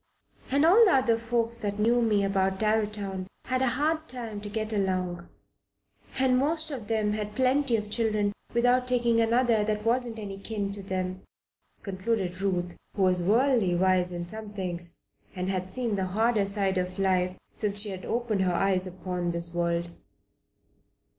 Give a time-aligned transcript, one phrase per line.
[0.49, 4.49] And all the other folks that knew me about Darrowtown had a hard time to
[4.49, 5.29] get along,
[6.19, 10.71] and most of them had plenty of children without taking another that wasn't any kin
[10.71, 11.21] to them,"
[11.83, 14.97] concluded Ruth, who was worldly wise in some things,
[15.35, 19.29] and had seen the harder side of life since she had opened her eyes upon
[19.29, 19.91] this world.